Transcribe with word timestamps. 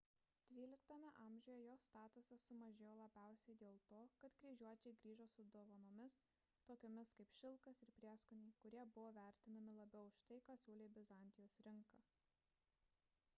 xii 0.83 1.09
amžiuje 1.25 1.57
jo 1.65 1.73
statusas 1.83 2.45
sumažėjo 2.51 2.93
labiausiai 2.99 3.57
dėl 3.65 3.77
to 3.91 3.99
kad 4.23 4.39
kryžiuočiai 4.43 4.95
grįžo 5.03 5.27
su 5.35 5.45
dovanomis 5.57 6.15
tokiomis 6.73 7.11
kaip 7.23 7.37
šilkas 7.43 7.83
ir 7.89 7.93
prieskoniai 8.03 8.55
kurie 8.65 8.87
buvo 8.99 9.13
vertinami 9.23 9.77
labiau 9.81 10.11
už 10.13 10.23
tai 10.31 10.41
ką 10.51 10.57
siūlė 10.67 10.89
bizantijos 11.01 11.59
rinka 11.71 12.05